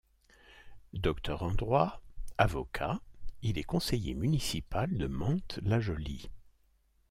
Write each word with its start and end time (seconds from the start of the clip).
Docteur 0.93 1.43
en 1.43 1.51
droit, 1.53 2.01
avocat, 2.39 2.99
il 3.43 3.59
est 3.59 3.63
conseiller 3.63 4.15
municipal 4.15 4.97
de 4.97 5.05
Mantes-la-Jolie. 5.05 6.31